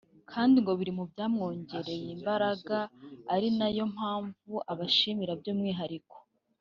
[0.31, 2.77] kandi ngo biri mu byamwongereye imbaraga
[3.33, 6.15] ari nayo mpamvu abashimira by’umwihariko